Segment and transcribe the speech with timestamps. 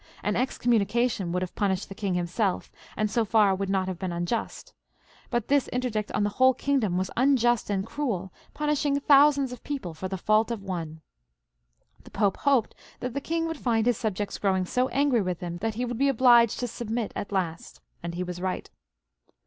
[0.23, 4.11] An excommunication would have punished the king himself, and so far would not have been
[4.11, 4.73] unjust.
[5.29, 7.27] But this interdict on the whole XVII.] PHILIP IL {AUGUSTE\ 103 king^tem
[7.59, 11.01] was imjust and cruel^ punishing thousands of people for the fault of one*
[12.03, 15.59] The Pope hoped that the king would find his subjects growing so angry with him
[15.59, 18.71] 1$at he would be obliged to submit at last, and he was right.